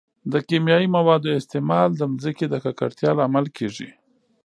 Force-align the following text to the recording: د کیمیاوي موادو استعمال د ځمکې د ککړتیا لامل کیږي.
د 0.31 0.33
کیمیاوي 0.49 0.89
موادو 0.97 1.29
استعمال 1.39 1.89
د 1.95 2.01
ځمکې 2.21 2.45
د 2.49 2.55
ککړتیا 2.63 3.11
لامل 3.19 3.45
کیږي. 3.57 3.89